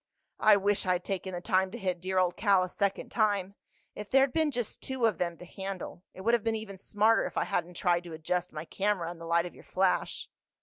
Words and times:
"I 0.39 0.57
wish 0.57 0.87
I'd 0.87 1.03
taken 1.05 1.35
the 1.35 1.41
time 1.41 1.69
to 1.69 1.77
hit 1.77 2.01
dear 2.01 2.17
old 2.17 2.35
Cal 2.35 2.63
a 2.63 2.69
second 2.69 3.09
time. 3.11 3.53
If 3.93 4.09
there'd 4.09 4.33
been 4.33 4.49
just 4.49 4.81
two 4.81 5.05
of 5.05 5.19
them 5.19 5.37
to 5.37 5.45
handle—It 5.45 6.21
would 6.21 6.33
have 6.33 6.43
been 6.43 6.55
even 6.55 6.77
smarter 6.77 7.27
if 7.27 7.37
I 7.37 7.43
hadn't 7.43 7.75
tried 7.75 8.05
to 8.05 8.13
adjust 8.13 8.51
my 8.51 8.65
camera 8.65 9.11
in 9.11 9.19
the 9.19 9.27
light 9.27 9.45
of 9.45 9.53
your 9.53 9.63
flash." 9.63 10.27